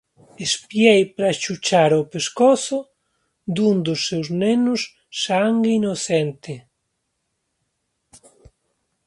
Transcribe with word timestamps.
Espiei 0.45 1.03
para 1.13 1.37
chuchar 1.43 1.91
ó 1.99 2.01
pescozo 2.13 2.77
dun 3.55 3.75
dos 3.85 4.01
Seus 4.09 4.27
nenos 4.43 4.81
sangue 5.23 5.69
inocente. 5.79 6.53